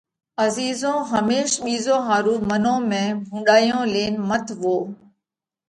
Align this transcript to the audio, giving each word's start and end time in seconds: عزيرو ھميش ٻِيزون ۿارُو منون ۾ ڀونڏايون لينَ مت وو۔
عزيرو 0.43 0.95
ھميش 1.11 1.51
ٻِيزون 1.63 1.99
ۿارُو 2.07 2.35
منون 2.49 2.79
۾ 2.93 3.01
ڀونڏايون 3.25 3.83
لينَ 3.93 4.13
مت 4.27 4.45
وو۔ 4.61 4.77